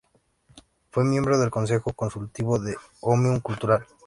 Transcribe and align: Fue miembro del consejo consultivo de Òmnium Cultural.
Fue 0.89 1.03
miembro 1.03 1.37
del 1.37 1.51
consejo 1.51 1.93
consultivo 1.93 2.57
de 2.57 2.75
Òmnium 3.01 3.39
Cultural. 3.39 3.85